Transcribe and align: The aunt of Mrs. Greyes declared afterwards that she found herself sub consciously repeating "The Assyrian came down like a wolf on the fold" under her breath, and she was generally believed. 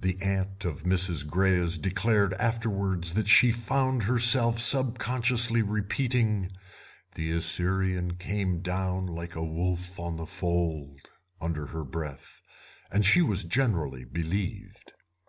The 0.00 0.20
aunt 0.20 0.64
of 0.64 0.82
Mrs. 0.82 1.24
Greyes 1.24 1.78
declared 1.80 2.34
afterwards 2.34 3.12
that 3.14 3.28
she 3.28 3.52
found 3.52 4.02
herself 4.02 4.58
sub 4.58 4.98
consciously 4.98 5.62
repeating 5.62 6.50
"The 7.14 7.30
Assyrian 7.30 8.16
came 8.16 8.58
down 8.60 9.06
like 9.06 9.36
a 9.36 9.44
wolf 9.44 10.00
on 10.00 10.16
the 10.16 10.26
fold" 10.26 11.02
under 11.40 11.66
her 11.66 11.84
breath, 11.84 12.40
and 12.90 13.04
she 13.04 13.22
was 13.22 13.44
generally 13.44 14.04
believed. 14.04 14.94